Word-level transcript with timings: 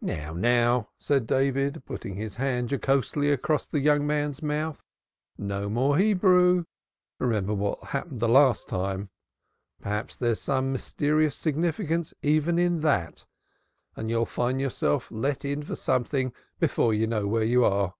"Now, 0.00 0.32
now," 0.32 0.88
said 0.98 1.26
David, 1.26 1.82
putting 1.84 2.14
his 2.14 2.36
hand 2.36 2.70
jocosely 2.72 3.30
across 3.30 3.66
the 3.66 3.78
young 3.78 4.06
man's 4.06 4.42
mouth. 4.42 4.82
"No 5.36 5.68
more 5.68 5.98
Hebrew. 5.98 6.64
Remember 7.18 7.52
what 7.52 7.84
happened 7.84 8.22
last 8.22 8.68
time. 8.68 9.10
Perhaps 9.82 10.16
there's 10.16 10.40
some 10.40 10.72
mysterious 10.72 11.36
significance 11.36 12.14
even 12.22 12.58
in 12.58 12.80
that, 12.80 13.26
and 13.94 14.08
you'll 14.08 14.24
find 14.24 14.62
yourself 14.62 15.10
let 15.10 15.44
in 15.44 15.62
for 15.62 15.76
something 15.76 16.32
before 16.58 16.94
you 16.94 17.06
know 17.06 17.26
where 17.26 17.44
you 17.44 17.62
are." 17.62 17.96